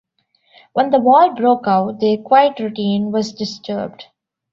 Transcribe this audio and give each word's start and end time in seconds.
When 0.73 0.89
the 0.89 0.97
war 0.99 1.31
broke 1.35 1.67
out, 1.67 1.99
their 1.99 2.17
quiet 2.17 2.59
routine 2.59 3.11
was 3.11 3.33
disturbed. 3.33 4.05